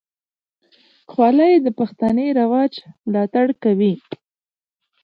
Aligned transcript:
خولۍ 1.11 1.53
د 1.61 1.67
پښتني 1.79 2.27
رواج 2.39 2.73
ملاتړ 3.07 3.45
کوي. 3.63 3.93